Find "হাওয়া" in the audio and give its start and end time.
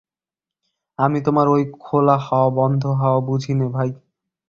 2.19-2.49, 2.99-3.19